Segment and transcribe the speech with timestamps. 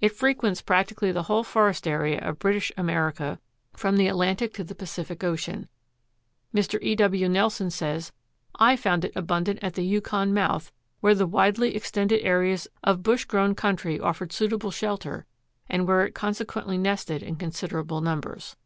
[0.00, 3.38] It frequents practically the whole forest area of British America
[3.74, 5.68] from the Atlantic to the Pacific ocean.
[6.54, 6.78] Mr.
[6.80, 6.94] E.
[6.94, 7.28] W.
[7.28, 8.10] Nelson says:
[8.54, 13.26] "I found it abundant at the Yukon mouth, where the widely extended areas of bush
[13.26, 15.26] grown country offered suitable shelter
[15.68, 18.56] and where it consequently nested in considerable numbers."